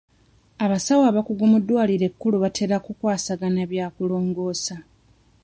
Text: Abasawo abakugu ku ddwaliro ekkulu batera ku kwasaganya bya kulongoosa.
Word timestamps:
Abasawo 0.65 1.03
abakugu 1.07 1.43
ku 1.51 1.57
ddwaliro 1.61 2.05
ekkulu 2.09 2.35
batera 2.43 2.77
ku 2.85 2.91
kwasaganya 2.99 3.63
bya 3.71 3.85
kulongoosa. 3.95 4.75